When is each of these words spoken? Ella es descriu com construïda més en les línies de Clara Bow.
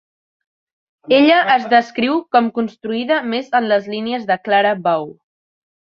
Ella 1.17 1.35
es 1.57 1.67
descriu 1.75 2.17
com 2.37 2.49
construïda 2.57 3.19
més 3.35 3.55
en 3.61 3.69
les 3.73 3.89
línies 3.95 4.29
de 4.33 4.39
Clara 4.49 4.73
Bow. 4.89 5.07